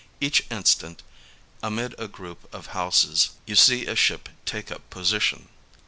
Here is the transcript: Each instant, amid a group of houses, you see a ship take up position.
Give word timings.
Each 0.19 0.41
instant, 0.49 1.03
amid 1.61 1.93
a 1.99 2.07
group 2.07 2.51
of 2.51 2.65
houses, 2.73 3.37
you 3.45 3.55
see 3.55 3.85
a 3.85 3.95
ship 3.95 4.29
take 4.47 4.71
up 4.71 4.89
position. 4.89 5.47